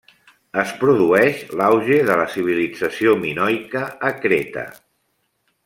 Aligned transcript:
Es 0.61 0.69
produeix 0.83 1.43
l'auge 1.59 1.99
de 2.07 2.17
la 2.21 2.25
civilització 2.37 3.15
minoica 3.27 3.83
a 4.11 4.15
Creta. 4.25 4.65